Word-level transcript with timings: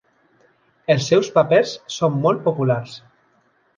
Els 0.93 1.09
seus 1.11 1.29
papers 1.37 1.73
són 1.97 2.17
molt 2.25 2.43
populars. 2.49 2.97